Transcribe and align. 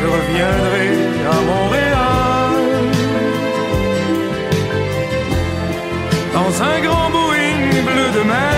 je 0.00 0.06
reviendrai 0.06 0.88
à 1.26 1.40
Montréal. 1.42 2.52
Dans 6.32 6.62
un 6.62 6.80
grand 6.80 7.10
Boeing 7.10 7.82
bleu 7.84 8.08
de 8.18 8.26
mer. 8.26 8.50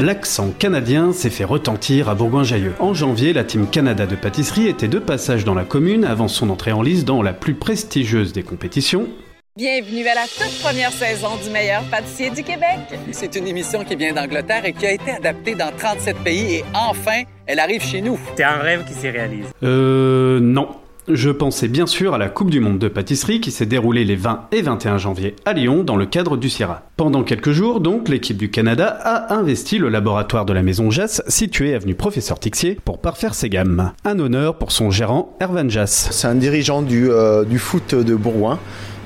L'accent 0.00 0.50
canadien 0.58 1.12
s'est 1.12 1.30
fait 1.30 1.44
retentir 1.44 2.08
à 2.08 2.14
Bourgoin-Jallieu. 2.14 2.72
En 2.78 2.94
janvier, 2.94 3.32
la 3.32 3.44
Team 3.44 3.66
Canada 3.68 4.06
de 4.06 4.16
pâtisserie 4.16 4.68
était 4.68 4.88
de 4.88 4.98
passage 4.98 5.44
dans 5.44 5.54
la 5.54 5.64
commune 5.64 6.04
avant 6.04 6.28
son 6.28 6.48
entrée 6.48 6.72
en 6.72 6.82
lice 6.82 7.04
dans 7.04 7.20
la 7.20 7.32
plus 7.32 7.54
prestigieuse 7.54 8.32
des 8.32 8.42
compétitions, 8.42 9.08
Bienvenue 9.60 10.06
à 10.08 10.14
la 10.14 10.22
toute 10.22 10.58
première 10.62 10.90
saison 10.90 11.36
du 11.44 11.50
meilleur 11.50 11.82
pâtissier 11.90 12.30
du 12.30 12.42
Québec. 12.42 12.78
C'est 13.12 13.36
une 13.36 13.46
émission 13.46 13.84
qui 13.84 13.94
vient 13.94 14.14
d'Angleterre 14.14 14.64
et 14.64 14.72
qui 14.72 14.86
a 14.86 14.92
été 14.92 15.10
adaptée 15.10 15.54
dans 15.54 15.70
37 15.70 16.16
pays 16.24 16.54
et 16.54 16.64
enfin, 16.72 17.24
elle 17.44 17.58
arrive 17.58 17.82
chez 17.82 18.00
nous. 18.00 18.18
C'est 18.36 18.42
un 18.42 18.56
rêve 18.56 18.86
qui 18.86 18.94
s'est 18.94 19.10
réalisé. 19.10 19.48
Euh 19.62 20.40
non. 20.40 20.68
Je 21.08 21.28
pensais 21.28 21.68
bien 21.68 21.86
sûr 21.86 22.14
à 22.14 22.18
la 22.18 22.28
Coupe 22.28 22.50
du 22.50 22.60
Monde 22.60 22.78
de 22.78 22.88
pâtisserie 22.88 23.40
qui 23.40 23.50
s'est 23.50 23.66
déroulée 23.66 24.04
les 24.04 24.16
20 24.16 24.48
et 24.52 24.62
21 24.62 24.96
janvier 24.96 25.36
à 25.44 25.52
Lyon 25.52 25.82
dans 25.82 25.96
le 25.96 26.06
cadre 26.06 26.38
du 26.38 26.48
Sierra. 26.48 26.84
Pendant 26.96 27.22
quelques 27.22 27.50
jours, 27.50 27.80
donc, 27.80 28.08
l'équipe 28.08 28.36
du 28.36 28.50
Canada 28.50 28.86
a 28.86 29.34
investi 29.34 29.76
le 29.76 29.88
laboratoire 29.88 30.46
de 30.46 30.52
la 30.52 30.62
maison 30.62 30.90
Jass, 30.90 31.22
situé 31.26 31.74
avenue 31.74 31.96
Professeur 31.96 32.38
Tixier, 32.38 32.78
pour 32.84 33.00
parfaire 33.00 33.34
ses 33.34 33.48
gammes. 33.48 33.92
Un 34.04 34.20
honneur 34.20 34.56
pour 34.56 34.72
son 34.72 34.90
gérant, 34.90 35.36
Ervan 35.40 35.68
Jass. 35.68 36.08
C'est 36.12 36.28
un 36.28 36.36
dirigeant 36.36 36.80
du, 36.80 37.10
euh, 37.10 37.44
du 37.44 37.58
foot 37.58 37.94
de 37.94 38.14
Bourgoin 38.14 38.58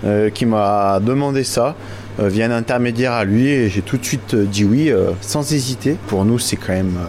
euh, 0.05 0.31
qui 0.31 0.47
m'a 0.47 1.01
demandé 1.01 1.45
ça 1.45 1.75
euh, 2.21 2.29
via 2.29 2.47
un 2.47 2.51
intermédiaire 2.51 3.13
à 3.13 3.25
lui 3.25 3.49
et 3.49 3.69
j'ai 3.69 3.83
tout 3.83 3.97
de 3.97 4.05
suite 4.05 4.35
euh, 4.35 4.45
dit 4.45 4.65
oui 4.65 4.91
euh, 4.91 5.11
sans 5.21 5.53
hésiter. 5.53 5.97
Pour 6.07 6.25
nous, 6.25 6.39
c'est 6.39 6.57
quand 6.57 6.73
même 6.73 6.97
euh, 6.99 7.09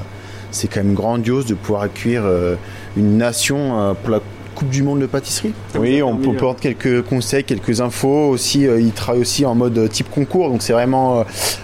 c'est 0.52 0.68
quand 0.68 0.84
même 0.84 0.94
grandiose 0.94 1.46
de 1.46 1.54
pouvoir 1.54 1.82
accueillir 1.84 2.24
euh, 2.26 2.56
une 2.96 3.18
nation 3.18 3.80
euh, 3.80 3.94
pour 3.94 4.12
la 4.12 4.20
Coupe 4.56 4.70
du 4.70 4.84
Monde 4.84 5.02
de 5.02 5.06
pâtisserie. 5.06 5.54
Oui, 5.78 6.02
on 6.02 6.16
peut 6.16 6.30
apporter 6.30 6.74
quelques 6.76 7.06
conseils, 7.06 7.44
quelques 7.44 7.82
infos. 7.82 8.30
Aussi, 8.30 8.66
euh, 8.66 8.80
il 8.80 8.92
travaille 8.94 9.20
aussi 9.20 9.46
en 9.46 9.54
mode 9.54 9.78
euh, 9.78 9.90
type 9.90 10.10
concours, 10.10 10.48
donc 10.48 10.62
c'est 10.62 10.72
vraiment 10.72 11.20
euh, 11.20 11.24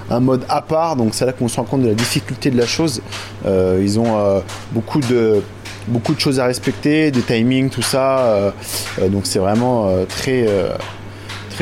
un 0.10 0.20
mode 0.20 0.44
à 0.50 0.62
part. 0.62 0.98
Donc 0.98 1.16
c'est 1.16 1.26
là 1.26 1.32
qu'on 1.32 1.48
se 1.48 1.56
rend 1.56 1.64
compte 1.64 1.84
de 1.84 1.88
la 1.88 1.94
difficulté 1.94 2.52
de 2.52 2.58
la 2.58 2.66
chose. 2.66 3.02
Euh, 3.46 3.80
ils 3.82 3.98
ont 3.98 4.18
euh, 4.20 4.42
beaucoup 4.74 5.00
de 5.00 5.42
beaucoup 5.88 6.14
de 6.14 6.20
choses 6.20 6.42
à 6.42 6.46
respecter, 6.46 7.12
des 7.12 7.22
timings, 7.22 7.70
tout 7.70 7.82
ça. 7.82 8.20
euh, 8.20 8.52
euh, 9.00 9.08
donc 9.08 9.26
c'est 9.26 9.40
vraiment 9.40 9.88
euh, 9.88 10.04
très 10.06 10.46
euh, 10.50 10.72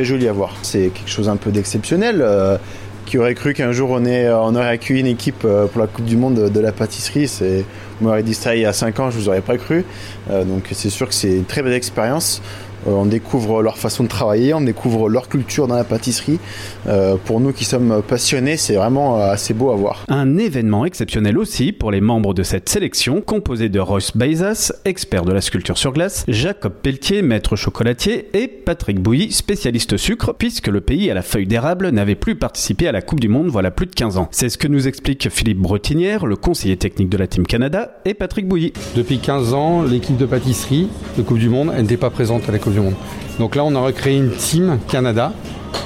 joli 0.04 0.28
à 0.28 0.34
voir. 0.34 0.56
C'est 0.62 0.90
quelque 0.94 1.10
chose 1.10 1.30
un 1.30 1.38
peu 1.38 1.52
d'exceptionnel. 1.52 2.22
euh, 2.22 2.58
qui 3.06 3.18
aurait 3.18 3.34
cru 3.34 3.56
qu'un 3.56 3.72
jour 3.72 3.90
on, 3.90 4.06
est, 4.06 4.30
on 4.30 4.54
aurait 4.56 4.68
accueilli 4.68 5.00
une 5.00 5.08
équipe 5.08 5.44
euh, 5.44 5.66
pour 5.66 5.82
la 5.82 5.88
Coupe 5.88 6.06
du 6.06 6.16
Monde 6.16 6.36
de, 6.36 6.48
de 6.50 6.60
la 6.60 6.72
pâtisserie 6.72 7.28
C'est, 7.28 7.66
M'auriez 8.02 8.24
dit 8.24 8.34
ça 8.34 8.56
il 8.56 8.62
y 8.62 8.66
a 8.66 8.74
5 8.74 9.00
ans, 9.00 9.12
je 9.12 9.18
vous 9.18 9.30
aurais 9.30 9.42
pas 9.42 9.58
cru. 9.58 9.86
Euh, 10.30 10.44
donc 10.44 10.68
c'est 10.72 10.90
sûr 10.90 11.08
que 11.08 11.14
c'est 11.14 11.36
une 11.36 11.46
très 11.46 11.62
belle 11.62 11.74
expérience. 11.74 12.42
Euh, 12.88 12.92
on 12.92 13.06
découvre 13.06 13.62
leur 13.62 13.78
façon 13.78 14.04
de 14.04 14.10
travailler, 14.10 14.54
on 14.54 14.62
découvre 14.62 15.10
leur 15.10 15.28
culture 15.28 15.68
dans 15.68 15.76
la 15.76 15.84
pâtisserie. 15.84 16.40
Euh, 16.88 17.16
pour 17.24 17.40
nous 17.40 17.52
qui 17.52 17.66
sommes 17.66 18.02
passionnés, 18.08 18.58
c'est 18.58 18.76
vraiment 18.76 19.18
assez 19.18 19.54
beau 19.54 19.72
à 19.72 19.76
voir. 19.76 20.06
Un 20.08 20.38
événement 20.38 20.86
exceptionnel 20.86 21.38
aussi 21.38 21.72
pour 21.72 21.92
les 21.92 22.02
membres 22.02 22.34
de 22.34 22.44
cette 22.44 22.70
sélection, 22.70 23.22
composé 23.22 23.70
de 23.70 23.80
Royce 23.80 24.16
Baizas, 24.16 24.72
expert 24.86 25.26
de 25.26 25.34
la 25.34 25.42
sculpture 25.42 25.78
sur 25.78 25.94
glace, 25.94 26.24
Jacob 26.28 26.74
Pelletier, 26.82 27.22
maître 27.22 27.56
chocolatier, 27.56 28.30
et 28.34 28.48
Patrick 28.48 29.00
Bouilly, 29.00 29.32
spécialiste 29.32 29.98
sucre, 29.98 30.34
puisque 30.38 30.68
le 30.68 30.82
pays 30.82 31.12
à 31.12 31.14
la 31.14 31.22
feuille 31.22 31.48
d'érable 31.48 31.90
n'avait 31.90 32.16
plus 32.16 32.36
participé 32.36 32.88
à 32.88 32.92
la 32.92 33.02
Coupe 33.02 33.20
du 33.20 33.30
Monde 33.30 33.48
voilà 33.48 33.72
plus 33.72 33.88
de 33.88 33.96
15 33.96 34.18
ans. 34.18 34.28
C'est 34.32 34.50
ce 34.50 34.58
que 34.58 34.68
nous 34.68 34.88
explique 34.88 35.30
Philippe 35.30 35.60
Bretinière, 35.60 36.26
le 36.26 36.36
conseiller 36.36 36.78
technique 36.78 37.10
de 37.10 37.18
la 37.18 37.28
Team 37.28 37.46
Canada, 37.46 37.89
et 38.06 38.14
Patrick 38.14 38.48
Bouilly. 38.48 38.74
Depuis 38.96 39.20
15 39.20 39.54
ans, 39.54 39.84
l'équipe 39.84 40.18
de 40.18 40.26
pâtisserie 40.26 40.88
de 41.18 41.22
Coupe 41.22 41.40
du 41.40 41.50
Monde, 41.50 41.72
elle 41.76 41.84
n'était 41.84 41.98
pas 41.98 42.10
présente 42.10 42.48
à 42.50 42.52
la 42.52 42.60
Coupe 42.60 42.74
du 42.74 42.80
Monde. 42.80 42.96
Donc 43.40 43.56
là, 43.56 43.64
on 43.64 43.76
a 43.76 43.80
recréé 43.80 44.18
une 44.18 44.32
team 44.32 44.80
Canada 44.88 45.34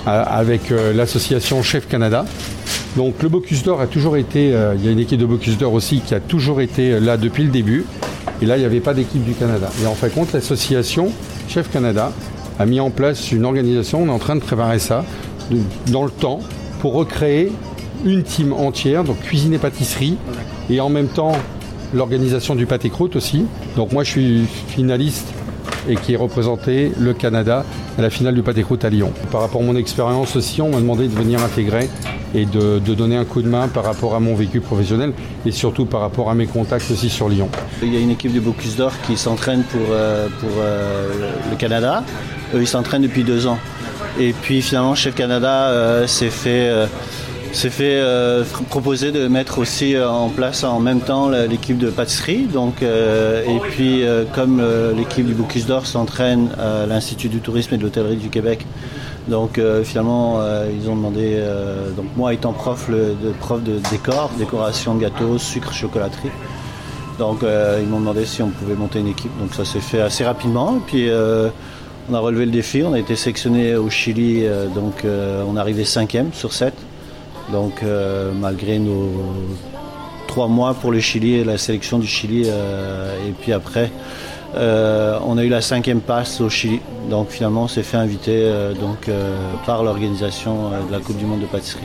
euh, 0.07 0.23
avec 0.25 0.71
euh, 0.71 0.93
l'association 0.93 1.61
Chef 1.63 1.87
Canada. 1.87 2.25
Donc 2.95 3.21
le 3.23 3.29
Bocuse 3.29 3.63
d'Or 3.63 3.81
a 3.81 3.87
toujours 3.87 4.17
été, 4.17 4.53
euh, 4.53 4.75
il 4.77 4.85
y 4.85 4.87
a 4.87 4.91
une 4.91 4.99
équipe 4.99 5.19
de 5.19 5.25
Bocuse 5.25 5.57
d'Or 5.57 5.73
aussi 5.73 6.01
qui 6.01 6.13
a 6.13 6.19
toujours 6.19 6.61
été 6.61 6.99
là 6.99 7.17
depuis 7.17 7.43
le 7.43 7.49
début. 7.49 7.85
Et 8.41 8.45
là, 8.45 8.57
il 8.57 8.59
n'y 8.59 8.65
avait 8.65 8.79
pas 8.79 8.93
d'équipe 8.93 9.23
du 9.23 9.33
Canada. 9.33 9.69
Et 9.81 9.87
en 9.87 9.93
fin 9.93 10.07
de 10.07 10.13
compte, 10.13 10.33
l'association 10.33 11.11
Chef 11.47 11.71
Canada 11.71 12.11
a 12.59 12.65
mis 12.65 12.79
en 12.79 12.89
place 12.89 13.31
une 13.31 13.45
organisation, 13.45 14.03
on 14.03 14.07
est 14.07 14.11
en 14.11 14.19
train 14.19 14.35
de 14.35 14.41
préparer 14.41 14.79
ça, 14.79 15.05
dans 15.87 16.03
le 16.03 16.11
temps, 16.11 16.39
pour 16.79 16.93
recréer 16.93 17.51
une 18.05 18.23
team 18.23 18.53
entière, 18.53 19.03
donc 19.03 19.19
cuisine 19.21 19.53
et 19.53 19.57
pâtisserie, 19.57 20.17
et 20.69 20.79
en 20.79 20.89
même 20.89 21.07
temps 21.07 21.33
l'organisation 21.93 22.55
du 22.55 22.65
pâté 22.65 22.89
croûte 22.89 23.15
aussi. 23.15 23.45
Donc 23.75 23.91
moi 23.91 24.03
je 24.03 24.09
suis 24.09 24.45
finaliste 24.67 25.27
et 25.87 25.95
qui 25.95 26.13
ai 26.13 26.15
représenté 26.15 26.91
le 26.97 27.13
Canada 27.13 27.65
à 27.97 28.01
la 28.01 28.09
finale 28.09 28.35
du 28.35 28.41
pâté 28.41 28.63
croûte 28.63 28.85
à 28.85 28.89
Lyon. 28.89 29.11
Par 29.31 29.41
rapport 29.41 29.61
à 29.61 29.65
mon 29.65 29.75
expérience 29.75 30.35
aussi, 30.35 30.61
on 30.61 30.69
m'a 30.69 30.79
demandé 30.79 31.07
de 31.07 31.13
venir 31.13 31.41
intégrer 31.43 31.89
et 32.35 32.45
de, 32.45 32.79
de 32.79 32.93
donner 32.95 33.15
un 33.17 33.25
coup 33.25 33.41
de 33.41 33.47
main 33.47 33.67
par 33.67 33.83
rapport 33.83 34.15
à 34.15 34.19
mon 34.19 34.33
vécu 34.33 34.59
professionnel 34.59 35.13
et 35.45 35.51
surtout 35.51 35.85
par 35.85 36.01
rapport 36.01 36.29
à 36.29 36.35
mes 36.35 36.47
contacts 36.47 36.89
aussi 36.89 37.09
sur 37.09 37.29
Lyon. 37.29 37.49
Il 37.81 37.93
y 37.93 37.97
a 37.97 37.99
une 37.99 38.11
équipe 38.11 38.33
de 38.33 38.39
Bocuse 38.39 38.75
d'Or 38.75 38.93
qui 39.05 39.17
s'entraîne 39.17 39.63
pour, 39.63 39.81
euh, 39.91 40.27
pour 40.39 40.49
euh, 40.59 41.31
le 41.51 41.55
Canada. 41.57 42.03
Eux, 42.55 42.61
ils 42.61 42.67
s'entraînent 42.67 43.03
depuis 43.03 43.23
deux 43.23 43.45
ans. 43.45 43.59
Et 44.19 44.33
puis 44.33 44.61
finalement, 44.61 44.95
Chef 44.95 45.15
Canada 45.15 45.69
euh, 45.69 46.07
s'est 46.07 46.29
fait, 46.29 46.67
euh, 46.69 46.85
s'est 47.55 47.69
fait 47.69 47.95
euh, 47.99 48.43
pr- 48.43 48.63
proposer 48.63 49.11
de 49.11 49.27
mettre 49.27 49.59
aussi 49.59 49.95
euh, 49.95 50.09
en 50.09 50.29
place 50.29 50.63
en 50.63 50.79
même 50.79 51.01
temps 51.01 51.29
l'équipe 51.29 51.77
de 51.77 51.89
pâtisserie. 51.89 52.45
Donc, 52.51 52.81
euh, 52.81 53.43
et 53.45 53.59
puis, 53.59 54.03
comme 54.33 54.61
l'équipe 54.97 55.25
du 55.25 55.33
Bocuse 55.33 55.65
d'Or 55.65 55.85
s'entraîne 55.85 56.49
à 56.59 56.85
l'Institut 56.85 57.29
du 57.29 57.39
tourisme 57.39 57.73
et 57.75 57.77
de 57.77 57.83
l'hôtellerie 57.83 58.15
du 58.17 58.29
Québec, 58.29 58.65
donc 59.27 59.59
finalement, 59.83 60.41
ils 60.69 60.89
ont 60.89 60.95
demandé, 60.95 61.41
donc 61.95 62.05
moi 62.17 62.33
étant 62.33 62.51
prof, 62.51 62.89
de, 62.89 63.15
prof 63.39 63.63
de 63.63 63.79
décor, 63.89 64.29
décoration 64.37 64.95
gâteaux, 64.95 65.37
sucre, 65.37 65.73
chocolaterie. 65.73 66.31
Donc 67.19 67.39
ils 67.43 67.87
m'ont 67.87 67.99
demandé 67.99 68.25
si 68.25 68.41
on 68.41 68.49
pouvait 68.49 68.75
monter 68.75 68.99
une 68.99 69.07
équipe. 69.07 69.31
Donc 69.39 69.53
ça 69.53 69.63
s'est 69.65 69.79
fait 69.79 70.01
assez 70.01 70.23
rapidement. 70.25 70.75
Et 70.77 70.81
puis 70.91 71.09
on 72.09 72.13
a 72.13 72.19
relevé 72.19 72.45
le 72.45 72.51
défi. 72.51 72.83
On 72.83 72.93
a 72.93 72.99
été 72.99 73.15
sélectionné 73.15 73.75
au 73.75 73.89
Chili. 73.89 74.45
donc 74.75 75.03
on 75.05 75.55
est 75.55 75.59
arrivé 75.59 75.85
cinquième 75.85 76.33
sur 76.33 76.51
7. 76.51 76.73
Donc 77.51 77.83
euh, 77.83 78.31
malgré 78.33 78.79
nos 78.79 79.11
trois 80.27 80.47
mois 80.47 80.73
pour 80.73 80.91
le 80.91 80.99
Chili 80.99 81.35
et 81.35 81.43
la 81.43 81.57
sélection 81.57 81.99
du 81.99 82.07
Chili. 82.07 82.43
euh, 82.47 83.27
et 83.27 83.31
puis 83.31 83.53
après, 83.53 83.91
euh, 84.55 85.19
on 85.25 85.37
a 85.37 85.43
eu 85.43 85.49
la 85.49 85.61
cinquième 85.61 86.01
passe 86.01 86.41
au 86.41 86.49
Chili. 86.49 86.79
Donc 87.09 87.29
finalement 87.29 87.63
on 87.63 87.67
s'est 87.67 87.83
fait 87.83 87.97
inviter 87.97 88.49
donc, 88.79 89.09
par 89.65 89.83
l'organisation 89.83 90.69
de 90.87 90.91
la 90.91 90.99
Coupe 90.99 91.17
du 91.17 91.25
Monde 91.25 91.41
de 91.41 91.45
pâtisserie. 91.45 91.83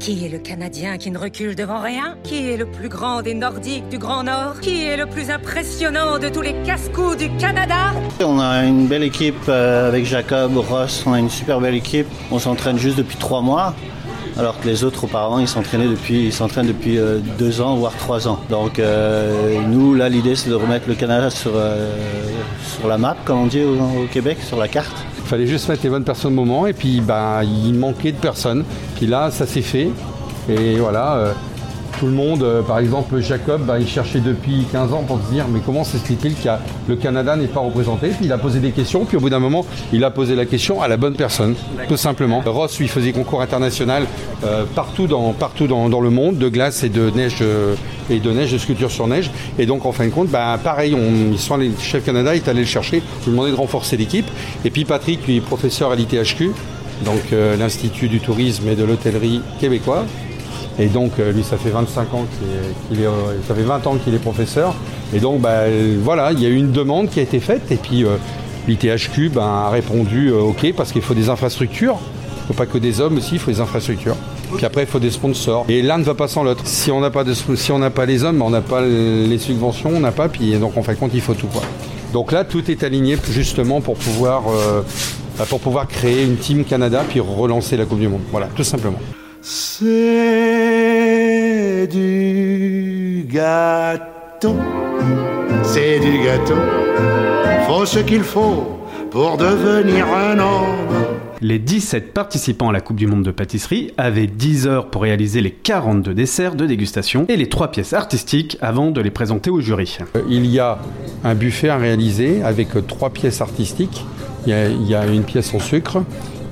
Qui 0.00 0.26
est 0.26 0.28
le 0.28 0.38
Canadien 0.38 0.98
qui 0.98 1.10
ne 1.10 1.18
recule 1.18 1.56
devant 1.56 1.80
rien? 1.80 2.16
Qui 2.24 2.50
est 2.50 2.58
le 2.58 2.66
plus 2.66 2.90
grand 2.90 3.22
des 3.22 3.32
Nordiques 3.32 3.88
du 3.88 3.96
Grand 3.96 4.22
Nord? 4.24 4.60
Qui 4.60 4.84
est 4.84 4.98
le 4.98 5.06
plus 5.06 5.30
impressionnant 5.30 6.18
de 6.18 6.28
tous 6.28 6.42
les 6.42 6.54
casse-coups 6.62 7.16
du 7.16 7.30
Canada? 7.38 7.94
On 8.20 8.38
a 8.38 8.64
une 8.64 8.86
belle 8.86 9.04
équipe 9.04 9.48
avec 9.48 10.04
Jacob, 10.04 10.58
Ross, 10.58 11.04
on 11.06 11.14
a 11.14 11.18
une 11.18 11.30
super 11.30 11.58
belle 11.58 11.74
équipe. 11.74 12.06
On 12.30 12.38
s'entraîne 12.38 12.76
juste 12.76 12.98
depuis 12.98 13.16
trois 13.16 13.40
mois, 13.40 13.74
alors 14.38 14.60
que 14.60 14.66
les 14.66 14.84
autres 14.84 15.04
auparavant 15.04 15.38
ils 15.38 15.48
s'entraînaient 15.48 15.88
depuis, 15.88 16.32
s'entraînent 16.32 16.66
depuis 16.66 16.98
euh, 16.98 17.18
deux 17.38 17.60
ans 17.60 17.76
voire 17.76 17.92
trois 17.96 18.26
ans. 18.28 18.40
Donc 18.50 18.78
euh, 18.78 19.60
nous 19.68 19.94
là 19.94 20.08
l'idée 20.08 20.36
c'est 20.36 20.50
de 20.50 20.54
remettre 20.54 20.88
le 20.88 20.94
Canada 20.94 21.30
sur 21.30 21.52
euh, 21.54 21.96
la 22.86 22.98
map 22.98 23.16
comme 23.24 23.38
on 23.38 23.46
dit 23.46 23.62
au, 23.62 24.06
Québec, 24.12 24.38
sur 24.46 24.58
la 24.58 24.68
carte. 24.68 24.96
Il 25.18 25.28
fallait 25.28 25.46
juste 25.46 25.68
mettre 25.68 25.82
les 25.84 25.90
bonnes 25.90 26.04
personnes 26.04 26.32
au 26.32 26.44
moment 26.44 26.66
et 26.66 26.72
puis 26.72 27.00
ben, 27.00 27.42
il 27.42 27.74
manquait 27.74 28.12
de 28.12 28.18
personnes. 28.18 28.64
Puis 28.96 29.06
là, 29.06 29.30
ça 29.30 29.46
s'est 29.46 29.62
fait. 29.62 29.88
Et 30.48 30.76
voilà, 30.76 31.32
tout 31.98 32.06
le 32.06 32.12
monde, 32.12 32.42
euh, 32.42 32.62
par 32.62 32.78
exemple 32.78 33.20
Jacob, 33.20 33.62
ben, 33.62 33.78
il 33.78 33.86
cherchait 33.86 34.20
depuis 34.20 34.66
15 34.72 34.92
ans 34.92 35.02
pour 35.06 35.20
se 35.20 35.32
dire 35.32 35.46
mais 35.48 35.60
comment 35.64 35.84
s'explique-t-il 35.84 36.34
que 36.34 36.48
le 36.88 36.96
Canada 36.96 37.36
n'est 37.36 37.46
pas 37.46 37.60
représenté? 37.60 38.10
Il 38.22 38.32
a 38.32 38.38
posé 38.38 38.58
des 38.58 38.70
questions, 38.70 39.04
puis 39.04 39.16
au 39.16 39.20
bout 39.20 39.30
d'un 39.30 39.38
moment, 39.38 39.64
il 39.92 40.04
a 40.04 40.10
posé 40.10 40.34
la 40.34 40.46
question 40.46 40.82
à 40.82 40.88
la 40.88 40.96
bonne 40.96 41.14
personne, 41.14 41.54
tout 41.88 41.96
simplement. 41.96 42.42
Ross, 42.44 42.78
lui, 42.78 42.88
faisait 42.88 43.12
concours 43.12 43.42
international 43.42 44.06
euh, 44.44 44.64
partout, 44.74 45.06
dans, 45.06 46.00
le 46.00 46.10
monde, 46.10 46.38
de 46.38 46.48
glace 46.48 46.82
et 46.82 46.88
de 46.88 47.10
neige, 47.10 47.38
euh, 47.42 47.74
et 48.10 48.20
de 48.20 48.30
neige, 48.30 48.52
de 48.52 48.58
sculpture 48.58 48.90
sur 48.90 49.06
neige. 49.06 49.30
Et 49.58 49.66
donc 49.66 49.86
en 49.86 49.92
fin 49.92 50.06
de 50.06 50.10
compte, 50.10 50.28
ben, 50.28 50.58
pareil, 50.62 50.92
ils 50.92 51.56
le 51.58 51.70
chef 51.80 52.04
Canada 52.04 52.34
est 52.34 52.48
allé 52.48 52.60
le 52.60 52.66
chercher, 52.66 53.02
lui 53.24 53.32
demander 53.32 53.50
de 53.50 53.56
renforcer 53.56 53.96
l'équipe. 53.96 54.26
Et 54.64 54.70
puis 54.70 54.84
Patrick, 54.84 55.26
lui, 55.26 55.40
professeur 55.40 55.90
à 55.90 55.96
l'ITHQ, 55.96 56.50
donc 57.04 57.20
l'Institut 57.58 58.08
du 58.08 58.20
tourisme 58.20 58.68
et 58.68 58.76
de 58.76 58.84
l'hôtellerie 58.84 59.40
québécois. 59.60 60.04
Et 60.78 60.86
donc 60.86 61.12
euh, 61.18 61.32
lui, 61.32 61.44
ça 61.44 61.56
fait 61.56 61.70
25 61.70 62.14
ans 62.14 62.24
qu'il 62.88 62.98
est, 62.98 63.02
est, 63.02 63.06
euh, 63.06 63.10
ça 63.46 63.54
fait 63.54 63.62
20 63.62 63.86
ans 63.86 63.96
qu'il 63.96 64.14
est 64.14 64.18
professeur. 64.18 64.74
Et 65.14 65.20
donc 65.20 65.40
bah, 65.40 65.62
voilà, 66.02 66.32
il 66.32 66.40
y 66.40 66.46
a 66.46 66.48
eu 66.48 66.56
une 66.56 66.72
demande 66.72 67.10
qui 67.10 67.20
a 67.20 67.22
été 67.22 67.40
faite 67.40 67.70
et 67.70 67.76
puis 67.76 68.04
euh, 68.04 68.16
l'ITHQ 68.66 69.30
ben, 69.30 69.42
a 69.42 69.70
répondu 69.70 70.28
euh, 70.28 70.40
OK 70.40 70.72
parce 70.76 70.92
qu'il 70.92 71.02
faut 71.02 71.14
des 71.14 71.28
infrastructures. 71.28 71.98
Il 72.36 72.40
ne 72.40 72.46
faut 72.48 72.54
pas 72.54 72.66
que 72.66 72.78
des 72.78 73.00
hommes 73.00 73.16
aussi, 73.16 73.34
il 73.34 73.38
faut 73.38 73.50
des 73.50 73.60
infrastructures. 73.60 74.16
Puis 74.56 74.66
après, 74.66 74.82
il 74.82 74.86
faut 74.86 74.98
des 74.98 75.10
sponsors. 75.10 75.64
Et 75.68 75.80
l'un 75.80 75.98
ne 75.98 76.04
va 76.04 76.14
pas 76.14 76.28
sans 76.28 76.44
l'autre. 76.44 76.66
Si 76.66 76.90
on 76.90 77.00
n'a 77.00 77.10
pas, 77.10 77.24
de, 77.24 77.32
si 77.32 77.72
on 77.72 77.78
n'a 77.78 77.90
pas 77.90 78.04
les 78.04 78.22
hommes, 78.22 78.42
on 78.42 78.50
n'a 78.50 78.60
pas 78.60 78.82
les 78.82 79.38
subventions, 79.38 79.90
on 79.94 80.00
n'a 80.00 80.12
pas. 80.12 80.28
Puis 80.28 80.52
donc, 80.58 80.76
en 80.76 80.82
fin 80.82 80.92
de 80.92 80.98
compte, 80.98 81.12
il 81.14 81.22
faut 81.22 81.32
tout. 81.32 81.46
Quoi. 81.46 81.62
Donc 82.12 82.32
là, 82.32 82.44
tout 82.44 82.70
est 82.70 82.84
aligné 82.84 83.16
justement 83.30 83.80
pour 83.80 83.96
pouvoir, 83.96 84.44
euh, 84.48 84.82
bah, 85.38 85.46
pour 85.48 85.58
pouvoir 85.58 85.88
créer 85.88 86.22
une 86.22 86.36
Team 86.36 86.64
Canada 86.64 87.02
puis 87.08 87.18
relancer 87.18 87.76
la 87.76 87.86
Coupe 87.86 87.98
du 87.98 88.08
Monde. 88.08 88.20
Voilà, 88.30 88.48
tout 88.54 88.62
simplement. 88.62 88.98
C'est 89.42 90.53
du 91.86 93.26
gâteau, 93.28 94.56
c'est 95.62 96.00
du 96.00 96.18
gâteau. 96.24 96.54
Faut 97.66 97.86
ce 97.86 97.98
qu'il 98.00 98.22
faut 98.22 98.78
pour 99.10 99.36
devenir 99.36 100.06
un 100.08 100.38
homme. 100.38 101.06
Les 101.40 101.58
17 101.58 102.12
participants 102.12 102.70
à 102.70 102.72
la 102.72 102.80
Coupe 102.80 102.96
du 102.96 103.06
Monde 103.06 103.22
de 103.22 103.30
pâtisserie 103.30 103.92
avaient 103.96 104.26
10 104.26 104.66
heures 104.66 104.90
pour 104.90 105.02
réaliser 105.02 105.40
les 105.40 105.50
42 105.50 106.14
desserts 106.14 106.54
de 106.54 106.66
dégustation 106.66 107.26
et 107.28 107.36
les 107.36 107.48
3 107.48 107.70
pièces 107.70 107.92
artistiques 107.92 108.56
avant 108.60 108.90
de 108.90 109.00
les 109.00 109.10
présenter 109.10 109.50
au 109.50 109.60
jury. 109.60 109.98
Euh, 110.16 110.22
il 110.28 110.46
y 110.46 110.58
a 110.58 110.78
un 111.22 111.34
buffet 111.34 111.68
à 111.68 111.76
réaliser 111.76 112.42
avec 112.42 112.68
3 112.86 113.10
pièces 113.10 113.40
artistiques. 113.40 114.04
Il 114.46 114.50
y, 114.50 114.52
a, 114.52 114.68
il 114.68 114.86
y 114.86 114.94
a 114.94 115.06
une 115.06 115.24
pièce 115.24 115.54
en 115.54 115.60
sucre, 115.60 116.02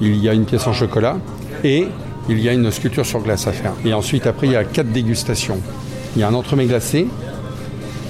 il 0.00 0.17
y 0.17 0.28
a 0.28 0.35
une 0.35 0.44
pièce 0.44 0.67
en 0.67 0.73
chocolat 0.73 1.17
et 1.64 1.88
il 2.29 2.41
y 2.41 2.49
a 2.49 2.53
une 2.53 2.71
sculpture 2.71 3.07
sur 3.07 3.21
glace 3.21 3.47
à 3.47 3.53
faire. 3.53 3.73
Et 3.85 3.93
ensuite, 3.93 4.27
après, 4.27 4.47
il 4.47 4.53
y 4.53 4.57
a 4.57 4.65
4 4.65 4.91
dégustations. 4.93 5.61
Il 6.15 6.21
y 6.21 6.25
a 6.25 6.29
un 6.29 6.35
entremets 6.35 6.67
glacé, 6.67 7.07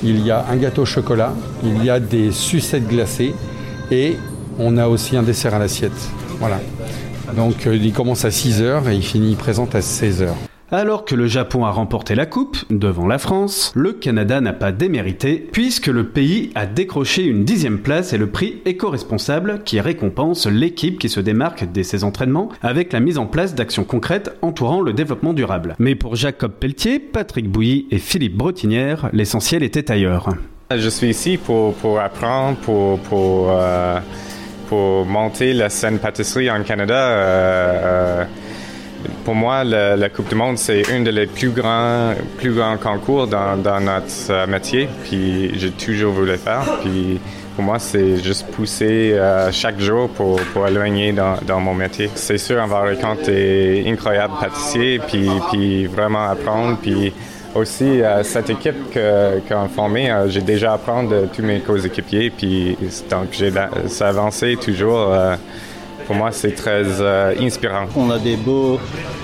il 0.02 0.20
y 0.24 0.30
a 0.30 0.44
un 0.50 0.56
gâteau 0.56 0.82
au 0.82 0.86
chocolat, 0.86 1.32
il 1.62 1.84
y 1.84 1.90
a 1.90 2.00
des 2.00 2.32
sucettes 2.32 2.88
glacées 2.88 3.34
et 3.90 4.16
on 4.58 4.76
a 4.76 4.88
aussi 4.88 5.16
un 5.16 5.22
dessert 5.22 5.54
à 5.54 5.58
l'assiette. 5.58 5.92
Voilà. 6.38 6.60
Donc 7.36 7.66
euh, 7.66 7.76
il 7.76 7.92
commence 7.92 8.24
à 8.24 8.30
6h 8.30 8.90
et 8.90 8.94
il 8.94 9.02
finit, 9.02 9.30
il 9.30 9.36
présente 9.36 9.74
à 9.74 9.80
16h. 9.80 10.28
Alors 10.74 11.04
que 11.04 11.14
le 11.14 11.26
Japon 11.26 11.66
a 11.66 11.70
remporté 11.70 12.14
la 12.14 12.24
coupe 12.24 12.56
devant 12.70 13.06
la 13.06 13.18
France, 13.18 13.72
le 13.74 13.92
Canada 13.92 14.40
n'a 14.40 14.54
pas 14.54 14.72
démérité 14.72 15.36
puisque 15.52 15.88
le 15.88 16.08
pays 16.08 16.50
a 16.54 16.64
décroché 16.64 17.24
une 17.24 17.44
dixième 17.44 17.80
place 17.80 18.14
et 18.14 18.16
le 18.16 18.28
prix 18.28 18.62
éco-responsable 18.64 19.64
qui 19.66 19.80
récompense 19.80 20.46
l'équipe 20.46 20.98
qui 20.98 21.10
se 21.10 21.20
démarque 21.20 21.70
dès 21.70 21.82
ses 21.82 22.04
entraînements 22.04 22.48
avec 22.62 22.94
la 22.94 23.00
mise 23.00 23.18
en 23.18 23.26
place 23.26 23.54
d'actions 23.54 23.84
concrètes 23.84 24.34
entourant 24.40 24.80
le 24.80 24.94
développement 24.94 25.34
durable. 25.34 25.76
Mais 25.78 25.94
pour 25.94 26.16
Jacob 26.16 26.52
Pelletier, 26.52 26.98
Patrick 26.98 27.50
Bouilly 27.50 27.86
et 27.90 27.98
Philippe 27.98 28.38
Brotinière, 28.38 29.10
l'essentiel 29.12 29.62
était 29.62 29.90
ailleurs. 29.90 30.30
Je 30.74 30.88
suis 30.88 31.10
ici 31.10 31.36
pour, 31.36 32.00
apprendre, 32.00 32.56
euh, 33.12 34.00
pour 34.70 35.04
monter 35.04 35.52
la 35.52 35.68
scène 35.68 35.98
pâtisserie 35.98 36.50
en 36.50 36.62
Canada, 36.62 36.94
euh, 36.94 38.22
euh, 38.22 38.24
pour 39.24 39.34
moi, 39.34 39.64
la, 39.64 40.08
Coupe 40.08 40.28
du 40.28 40.34
Monde, 40.34 40.58
c'est 40.58 40.90
un 40.92 41.00
des 41.00 41.26
plus 41.26 41.50
grands, 41.50 42.14
plus 42.38 42.52
grands 42.52 42.76
concours 42.76 43.26
dans, 43.26 43.56
notre 43.80 44.30
euh, 44.30 44.46
métier. 44.46 44.88
Puis 45.04 45.58
j'ai 45.58 45.70
toujours 45.70 46.12
voulu 46.12 46.36
faire. 46.36 46.64
Puis 46.82 47.20
pour 47.54 47.64
moi, 47.64 47.78
c'est 47.78 48.22
juste 48.22 48.46
pousser 48.48 49.14
chaque 49.50 49.78
jour 49.78 50.08
pour, 50.08 50.40
pour 50.54 50.66
éloigner 50.66 51.12
dans, 51.12 51.36
dans 51.46 51.60
mon 51.60 51.74
métier. 51.74 52.10
C'est 52.14 52.38
sûr, 52.38 52.58
on 52.64 52.66
va 52.66 52.80
rencontrer 52.80 53.84
incroyable 53.86 54.32
pâtissier, 54.40 54.98
puis, 55.06 55.28
puis 55.50 55.86
vraiment 55.86 56.30
apprendre, 56.30 56.78
puis 56.80 57.12
aussi, 57.54 58.00
cette 58.22 58.50
équipe 58.50 58.94
qu'on 58.94 59.64
a 59.64 59.68
formée, 59.68 60.10
euh, 60.10 60.28
j'ai 60.28 60.40
déjà 60.40 60.72
appris 60.74 61.06
de 61.06 61.26
tous 61.34 61.42
mes 61.42 61.60
co-équipiers, 61.60 62.30
puis 62.30 62.76
donc 63.10 63.28
j'ai 63.32 63.52
avancé 64.00 64.56
toujours. 64.56 65.12
Euh, 66.12 66.14
pour 66.14 66.16
moi, 66.16 66.32
c'est 66.32 66.52
très 66.54 67.00
euh, 67.00 67.34
inspirant. 67.40 67.86
On 67.96 68.10
a 68.10 68.18
des 68.18 68.36
beaux, 68.36 68.78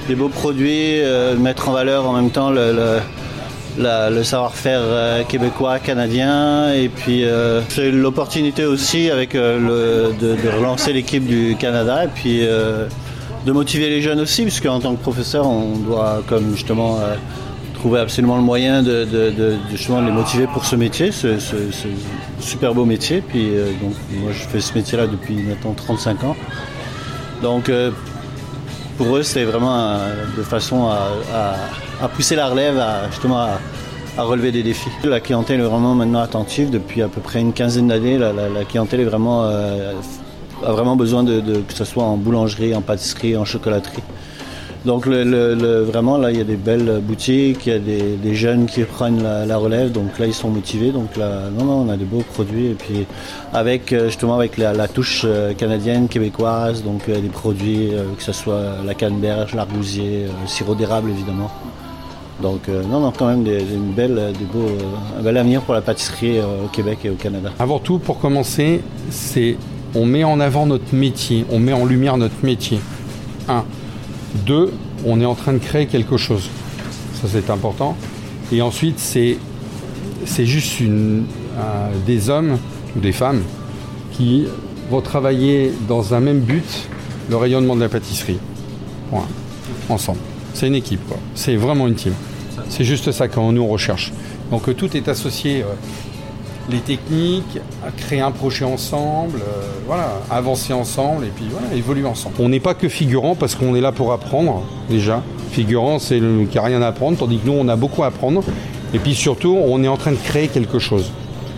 des 0.09 0.15
beaux 0.15 0.29
produits, 0.29 1.01
mettre 1.39 1.69
en 1.69 1.73
valeur 1.73 2.07
en 2.07 2.15
même 2.15 2.31
temps 2.31 2.51
le, 2.51 4.23
savoir-faire 4.23 5.27
québécois, 5.29 5.79
canadien. 5.79 6.73
Et 6.73 6.89
puis 6.89 7.25
c'est 7.69 7.91
l'opportunité 7.91 8.65
aussi 8.65 9.11
avec 9.11 9.35
de, 9.35 10.57
relancer 10.57 10.93
l'équipe 10.93 11.25
du 11.25 11.57
Canada 11.59 12.05
et 12.05 12.09
puis 12.09 12.41
de 12.41 13.53
motiver 13.53 13.89
les 13.89 14.03
jeunes 14.03 14.21
aussi, 14.21 14.43
puisque 14.43 14.67
en 14.67 14.81
tant 14.81 14.95
que 14.95 15.01
professeur, 15.01 15.47
on 15.47 15.77
doit 15.77 16.23
comme 16.29 16.51
justement 16.55 16.99
trouver 17.79 18.01
absolument 18.01 18.37
le 18.37 18.43
moyen 18.43 18.83
de, 18.83 19.07
justement 19.71 20.01
les 20.01 20.13
motiver 20.13 20.47
pour 20.53 20.65
ce 20.65 20.77
métier, 20.77 21.13
ce, 21.13 21.39
super 22.41 22.75
beau 22.75 22.85
métier. 22.85 23.23
Puis 23.27 23.51
euh, 23.51 23.71
donc 23.81 23.95
moi 24.21 24.33
je 24.33 24.45
fais 24.45 24.61
ce 24.61 24.75
métier-là 24.75 25.07
depuis 25.07 25.35
maintenant 25.35 25.75
35 25.75 26.25
ans. 26.25 26.37
Donc 27.43 27.69
euh, 27.69 27.91
pour 28.97 29.17
eux 29.17 29.23
c'était 29.23 29.45
vraiment 29.45 29.77
euh, 29.79 30.25
de 30.37 30.43
façon 30.43 30.89
à, 30.89 32.09
pousser 32.09 32.37
la 32.37 32.49
relève, 32.49 32.79
à, 32.79 33.09
justement 33.11 33.41
à, 34.17 34.23
relever 34.23 34.51
des 34.51 34.63
défis. 34.63 34.91
La 35.05 35.21
clientèle 35.21 35.61
est 35.61 35.65
vraiment 35.65 35.95
maintenant 35.95 36.21
attentive 36.21 36.71
depuis 36.71 37.03
à 37.03 37.09
peu 37.09 37.21
près 37.21 37.41
une 37.41 37.53
quinzaine 37.53 37.89
d'années. 37.89 38.19
La, 38.19 38.65
clientèle 38.65 39.05
vraiment 39.05 39.45
a 39.45 40.73
vraiment 40.73 40.97
besoin 40.97 41.25
que 41.25 41.73
ce 41.73 41.85
soit 41.85 42.03
en 42.03 42.17
boulangerie, 42.17 42.75
en 42.75 42.83
pâtisserie, 42.83 43.37
en 43.37 43.45
chocolaterie. 43.45 44.03
Donc 44.89 45.07
vraiment 45.07 46.17
là 46.17 46.31
il 46.31 46.39
y 46.39 46.41
a 46.41 46.45
des 46.45 46.57
belles 46.57 47.03
boutiques, 47.03 47.67
il 47.67 47.73
y 47.75 47.77
a 47.77 47.79
des, 47.79 48.35
jeunes 48.35 48.65
qui 48.65 48.85
prennent 48.85 49.23
la, 49.23 49.57
relève, 49.59 49.93
donc 49.93 50.19
là 50.19 50.25
ils 50.25 50.33
sont 50.33 50.49
motivés. 50.49 50.93
Donc 50.93 51.15
là 51.19 51.51
non 51.55 51.67
non 51.67 51.87
on 51.87 51.89
a 51.91 51.99
des 51.99 52.07
beaux 52.07 52.25
produits 52.33 52.69
et 52.69 52.75
puis 52.75 53.05
avec 53.53 53.93
euh, 53.93 54.07
justement 54.07 54.37
avec 54.37 54.57
la, 54.57 54.89
touche 54.89 55.27
euh, 55.27 55.53
canadienne, 55.53 56.09
québécoise, 56.09 56.83
donc 56.83 57.03
euh, 57.11 57.21
des 57.21 57.29
produits 57.29 57.91
que 58.17 58.23
ce 58.23 58.33
soit 58.33 58.83
la 58.83 58.95
canneberge, 58.95 59.55
l'argousier, 59.55 60.23
le 60.23 60.49
sirop 60.49 60.75
d'érable 60.75 61.11
évidemment. 61.11 61.51
Donc 62.41 62.69
non, 62.69 63.01
non, 63.01 63.13
quand 63.13 63.27
même 63.27 63.45
des 63.45 63.59
beaux, 63.61 64.71
un 65.19 65.23
bel 65.23 65.37
avenir 65.37 65.61
pour 65.61 65.75
la 65.75 65.83
pâtisserie 65.83 66.41
au 66.41 66.69
Québec 66.69 67.01
et 67.05 67.11
au 67.11 67.17
Canada. 67.17 67.51
Avant 67.59 67.79
tout, 67.79 67.99
pour 67.99 68.21
commencer, 68.21 68.81
c'est 69.11 69.59
on 69.95 70.07
met 70.07 70.25
en 70.25 70.41
avant 70.41 70.65
notre 70.65 70.95
métier, 70.95 71.45
on 71.51 71.59
met 71.59 71.75
en 71.75 71.85
lumière 71.85 72.17
notre 72.17 72.43
métier. 72.43 72.81
Un, 73.49 73.65
deux, 74.47 74.73
on 75.05 75.21
est 75.21 75.25
en 75.25 75.35
train 75.35 75.53
de 75.53 75.59
créer 75.59 75.87
quelque 75.87 76.17
chose. 76.17 76.49
Ça, 77.21 77.29
c'est 77.31 77.51
important. 77.51 77.97
Et 78.53 78.63
ensuite, 78.63 78.99
c'est, 78.99 79.39
juste 80.39 80.81
une, 80.81 81.25
des 82.07 82.31
hommes 82.31 82.59
ou 82.97 83.01
des 83.01 83.13
femmes 83.13 83.43
qui 84.13 84.47
vont 84.91 85.01
travailler 85.01 85.73
dans 85.87 86.15
un 86.15 86.21
même 86.21 86.41
but, 86.41 86.89
le 87.29 87.37
rayonnement 87.37 87.77
de 87.77 87.81
la 87.81 87.89
pâtisserie. 87.89 88.39
Ensemble. 89.89 90.21
C'est 90.55 90.67
une 90.67 90.75
équipe. 90.75 91.01
C'est 91.35 91.57
vraiment 91.57 91.87
une 91.87 91.95
team. 91.95 92.13
C'est 92.69 92.85
juste 92.85 93.13
ça 93.13 93.29
qu'on 93.29 93.53
nous 93.53 93.67
recherche. 93.67 94.13
Donc 94.51 94.75
tout 94.77 94.97
est 94.97 95.09
associé. 95.09 95.63
Euh, 95.63 95.67
les 96.71 96.81
techniques, 96.81 97.59
créer 97.97 98.21
un 98.21 98.31
projet 98.31 98.65
ensemble, 98.65 99.41
euh, 99.41 99.95
avancer 100.31 100.73
ensemble 100.73 101.25
et 101.25 101.31
puis 101.35 101.47
voilà, 101.51 101.75
évoluer 101.75 102.07
ensemble. 102.07 102.37
On 102.39 102.49
n'est 102.49 102.61
pas 102.61 102.75
que 102.75 102.89
figurant 102.89 103.35
parce 103.35 103.55
qu'on 103.55 103.75
est 103.75 103.81
là 103.81 103.93
pour 103.93 104.13
apprendre 104.13 104.63
déjà. 104.91 105.23
Figurant, 105.51 105.99
c'est 105.99 106.19
le 106.19 106.45
qui 106.45 106.59
a 106.59 106.63
rien 106.63 106.83
à 106.83 106.89
apprendre, 106.89 107.17
tandis 107.19 107.39
que 107.39 107.47
nous, 107.47 107.57
on 107.59 107.69
a 107.69 107.77
beaucoup 107.77 108.03
à 108.03 108.09
apprendre. 108.09 108.43
Et 108.95 108.99
puis 108.99 109.15
surtout, 109.15 109.57
on 109.63 109.83
est 109.83 109.89
en 109.89 109.97
train 109.97 110.13
de 110.13 110.17
créer 110.17 110.49
quelque 110.49 110.79
chose. 110.79 111.11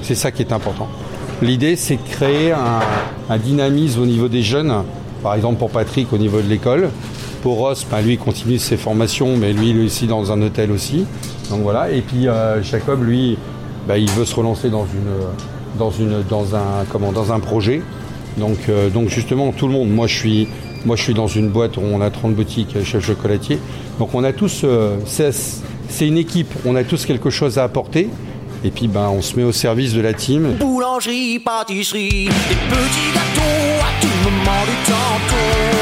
C'est 0.02 0.14
ça 0.14 0.30
qui 0.30 0.42
est 0.42 0.52
important. 0.52 0.88
L'idée, 1.42 1.76
c'est 1.76 1.96
de 1.96 2.08
créer 2.08 2.52
un, 2.52 3.38
dynamisme 3.38 4.02
au 4.02 4.06
niveau 4.06 4.28
des 4.28 4.42
jeunes. 4.42 4.72
Par 5.22 5.34
exemple, 5.34 5.58
pour 5.58 5.70
Patrick, 5.70 6.12
au 6.12 6.18
niveau 6.18 6.40
de 6.40 6.48
l'école. 6.48 6.90
Pour 7.42 7.56
Ross, 7.56 7.86
ben, 7.90 8.02
lui, 8.02 8.14
il 8.14 8.18
continue 8.18 8.58
ses 8.58 8.76
formations, 8.76 9.36
mais 9.36 9.52
lui, 9.52 9.70
il 9.70 9.80
est 9.80 9.84
aussi 9.84 10.06
dans 10.06 10.32
un 10.32 10.42
hôtel 10.42 10.70
aussi. 10.70 11.06
Donc 11.48 11.62
voilà. 11.62 11.90
Et 11.90 12.02
puis 12.02 12.28
euh, 12.28 12.62
Jacob, 12.62 13.02
lui, 13.02 13.38
bah, 13.86 13.98
il 13.98 14.10
veut 14.10 14.24
se 14.24 14.34
relancer 14.34 14.70
dans, 14.70 14.84
une, 14.84 15.78
dans, 15.78 15.90
une, 15.90 16.22
dans, 16.28 16.54
un, 16.54 16.84
comment, 16.90 17.12
dans 17.12 17.32
un 17.32 17.40
projet. 17.40 17.82
Donc, 18.36 18.58
euh, 18.68 18.90
donc 18.90 19.08
justement, 19.08 19.52
tout 19.52 19.66
le 19.66 19.72
monde, 19.72 19.90
moi 19.90 20.06
je, 20.06 20.16
suis, 20.16 20.48
moi 20.84 20.96
je 20.96 21.02
suis 21.02 21.14
dans 21.14 21.26
une 21.26 21.48
boîte 21.48 21.76
où 21.76 21.82
on 21.82 22.00
a 22.00 22.10
30 22.10 22.34
boutiques 22.34 22.76
euh, 22.76 22.84
chef 22.84 23.04
chocolatier. 23.04 23.58
Donc 23.98 24.14
on 24.14 24.24
a 24.24 24.32
tous, 24.32 24.62
euh, 24.64 24.96
c'est 25.06 26.06
une 26.06 26.18
équipe, 26.18 26.52
on 26.64 26.76
a 26.76 26.84
tous 26.84 27.06
quelque 27.06 27.30
chose 27.30 27.58
à 27.58 27.64
apporter. 27.64 28.08
Et 28.62 28.70
puis 28.70 28.88
ben, 28.88 29.08
on 29.08 29.22
se 29.22 29.36
met 29.36 29.42
au 29.42 29.52
service 29.52 29.94
de 29.94 30.00
la 30.00 30.12
team. 30.12 30.56
Boulangerie, 30.58 31.38
pâtisserie, 31.38 32.26
des 32.26 32.56
petits 32.68 33.18
à 33.18 34.00
tout 34.00 34.08
moment 34.24 34.62
du 34.64 34.90
temps. 34.90 35.79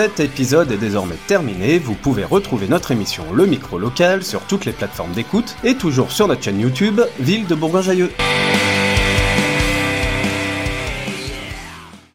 Cet 0.00 0.18
épisode 0.18 0.72
est 0.72 0.78
désormais 0.78 1.18
terminé, 1.26 1.78
vous 1.78 1.92
pouvez 1.92 2.24
retrouver 2.24 2.68
notre 2.68 2.90
émission 2.90 3.22
Le 3.34 3.44
Micro 3.44 3.78
Local 3.78 4.24
sur 4.24 4.40
toutes 4.40 4.64
les 4.64 4.72
plateformes 4.72 5.12
d'écoute 5.12 5.56
et 5.62 5.74
toujours 5.74 6.10
sur 6.10 6.26
notre 6.26 6.42
chaîne 6.42 6.58
YouTube 6.58 7.02
Ville 7.18 7.46
de 7.46 7.54
Bourgoin-Jailleux. 7.54 8.10